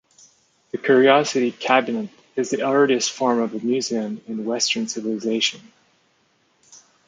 [0.71, 5.71] The curiosity cabinet is the earliest form of a museum in Western civilization.